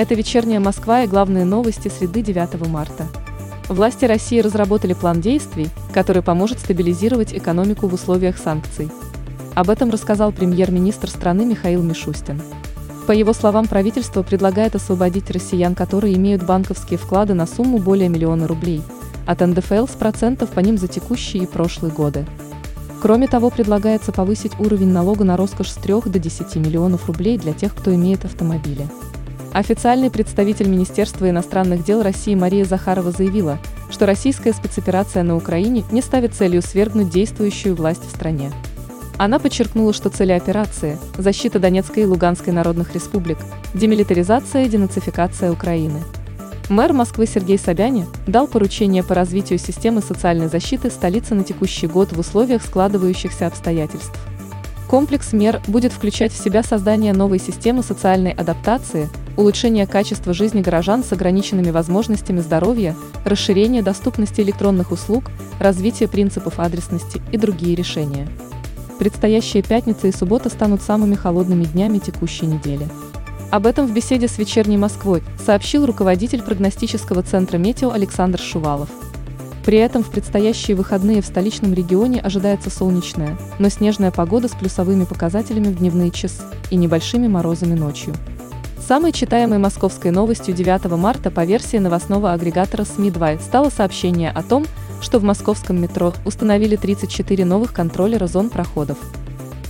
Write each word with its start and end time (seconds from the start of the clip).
Это 0.00 0.14
вечерняя 0.14 0.60
Москва 0.60 1.02
и 1.02 1.06
главные 1.06 1.44
новости 1.44 1.88
среды 1.88 2.22
9 2.22 2.66
марта. 2.68 3.06
Власти 3.68 4.06
России 4.06 4.40
разработали 4.40 4.94
план 4.94 5.20
действий, 5.20 5.68
который 5.92 6.22
поможет 6.22 6.58
стабилизировать 6.58 7.34
экономику 7.34 7.86
в 7.86 7.92
условиях 7.92 8.38
санкций. 8.38 8.90
Об 9.54 9.68
этом 9.68 9.90
рассказал 9.90 10.32
премьер-министр 10.32 11.10
страны 11.10 11.44
Михаил 11.44 11.82
Мишустин. 11.82 12.40
По 13.06 13.12
его 13.12 13.34
словам, 13.34 13.66
правительство 13.66 14.22
предлагает 14.22 14.74
освободить 14.74 15.30
россиян, 15.30 15.74
которые 15.74 16.16
имеют 16.16 16.44
банковские 16.44 16.98
вклады 16.98 17.34
на 17.34 17.46
сумму 17.46 17.76
более 17.76 18.08
миллиона 18.08 18.48
рублей, 18.48 18.80
от 19.26 19.40
НДФЛ 19.40 19.84
с 19.84 19.96
процентов 19.96 20.48
по 20.48 20.60
ним 20.60 20.78
за 20.78 20.88
текущие 20.88 21.42
и 21.42 21.46
прошлые 21.46 21.92
годы. 21.92 22.24
Кроме 23.02 23.28
того, 23.28 23.50
предлагается 23.50 24.12
повысить 24.12 24.58
уровень 24.60 24.92
налога 24.92 25.24
на 25.24 25.36
роскошь 25.36 25.68
с 25.68 25.74
3 25.74 26.00
до 26.06 26.18
10 26.18 26.56
миллионов 26.56 27.06
рублей 27.06 27.36
для 27.36 27.52
тех, 27.52 27.74
кто 27.74 27.94
имеет 27.94 28.24
автомобили. 28.24 28.88
Официальный 29.52 30.12
представитель 30.12 30.68
Министерства 30.68 31.28
иностранных 31.28 31.84
дел 31.84 32.02
России 32.02 32.36
Мария 32.36 32.64
Захарова 32.64 33.10
заявила, 33.10 33.58
что 33.90 34.06
российская 34.06 34.52
спецоперация 34.52 35.24
на 35.24 35.36
Украине 35.36 35.84
не 35.90 36.02
ставит 36.02 36.34
целью 36.34 36.62
свергнуть 36.62 37.10
действующую 37.10 37.74
власть 37.74 38.04
в 38.06 38.10
стране. 38.14 38.52
Она 39.18 39.40
подчеркнула, 39.40 39.92
что 39.92 40.08
цели 40.08 40.30
операции– 40.30 40.98
защита 41.18 41.58
Донецкой 41.58 42.04
и 42.04 42.06
Луганской 42.06 42.52
народных 42.52 42.94
республик, 42.94 43.38
демилитаризация 43.74 44.66
и 44.66 44.68
денацификация 44.68 45.50
Украины. 45.50 46.00
Мэр 46.68 46.92
Москвы 46.92 47.26
Сергей 47.26 47.58
Собяни 47.58 48.06
дал 48.28 48.46
поручение 48.46 49.02
по 49.02 49.16
развитию 49.16 49.58
системы 49.58 50.00
социальной 50.00 50.46
защиты 50.46 50.90
столицы 50.90 51.34
на 51.34 51.42
текущий 51.42 51.88
год 51.88 52.12
в 52.12 52.20
условиях 52.20 52.62
складывающихся 52.62 53.48
обстоятельств. 53.48 54.16
Комплекс 54.88 55.32
мер 55.32 55.60
будет 55.66 55.92
включать 55.92 56.32
в 56.32 56.42
себя 56.42 56.62
создание 56.62 57.12
новой 57.12 57.40
системы 57.40 57.82
социальной 57.82 58.32
адаптации, 58.32 59.08
улучшение 59.40 59.86
качества 59.86 60.32
жизни 60.32 60.60
горожан 60.60 61.02
с 61.02 61.12
ограниченными 61.12 61.70
возможностями 61.70 62.40
здоровья, 62.40 62.94
расширение 63.24 63.82
доступности 63.82 64.40
электронных 64.42 64.92
услуг, 64.92 65.24
развитие 65.58 66.08
принципов 66.08 66.60
адресности 66.60 67.20
и 67.32 67.36
другие 67.36 67.74
решения. 67.74 68.28
Предстоящие 68.98 69.62
пятница 69.62 70.08
и 70.08 70.12
суббота 70.12 70.50
станут 70.50 70.82
самыми 70.82 71.14
холодными 71.14 71.64
днями 71.64 71.98
текущей 71.98 72.46
недели. 72.46 72.86
Об 73.50 73.66
этом 73.66 73.86
в 73.86 73.92
беседе 73.92 74.28
с 74.28 74.38
«Вечерней 74.38 74.76
Москвой» 74.76 75.22
сообщил 75.44 75.86
руководитель 75.86 76.42
прогностического 76.42 77.22
центра 77.22 77.56
«Метео» 77.58 77.90
Александр 77.90 78.38
Шувалов. 78.38 78.90
При 79.64 79.78
этом 79.78 80.02
в 80.02 80.10
предстоящие 80.10 80.76
выходные 80.76 81.22
в 81.22 81.26
столичном 81.26 81.74
регионе 81.74 82.20
ожидается 82.20 82.70
солнечная, 82.70 83.38
но 83.58 83.68
снежная 83.68 84.10
погода 84.10 84.48
с 84.48 84.52
плюсовыми 84.52 85.04
показателями 85.04 85.68
в 85.68 85.78
дневные 85.78 86.10
часы 86.10 86.42
и 86.70 86.76
небольшими 86.76 87.26
морозами 87.26 87.74
ночью. 87.74 88.14
Самой 88.90 89.12
читаемой 89.12 89.58
московской 89.58 90.10
новостью 90.10 90.52
9 90.52 90.86
марта 90.98 91.30
по 91.30 91.44
версии 91.44 91.76
новостного 91.76 92.32
агрегатора 92.32 92.82
СМИ-2 92.82 93.40
стало 93.40 93.70
сообщение 93.70 94.32
о 94.32 94.42
том, 94.42 94.66
что 95.00 95.20
в 95.20 95.22
московском 95.22 95.80
метро 95.80 96.12
установили 96.24 96.74
34 96.74 97.44
новых 97.44 97.72
контроллера 97.72 98.26
зон 98.26 98.50
проходов. 98.50 98.98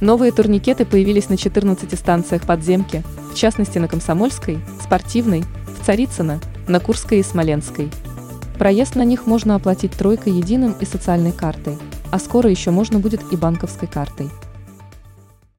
Новые 0.00 0.30
турникеты 0.30 0.84
появились 0.84 1.30
на 1.30 1.36
14 1.36 1.98
станциях 1.98 2.42
подземки, 2.42 3.02
в 3.32 3.34
частности 3.34 3.78
на 3.78 3.88
Комсомольской, 3.88 4.60
Спортивной, 4.84 5.42
в 5.66 5.84
Царицыно, 5.84 6.38
на 6.68 6.78
Курской 6.78 7.18
и 7.18 7.24
Смоленской. 7.24 7.90
Проезд 8.56 8.94
на 8.94 9.04
них 9.04 9.26
можно 9.26 9.56
оплатить 9.56 9.94
тройкой 9.94 10.34
единым 10.34 10.76
и 10.78 10.84
социальной 10.84 11.32
картой, 11.32 11.76
а 12.12 12.20
скоро 12.20 12.48
еще 12.48 12.70
можно 12.70 13.00
будет 13.00 13.32
и 13.32 13.36
банковской 13.36 13.88
картой. 13.88 14.30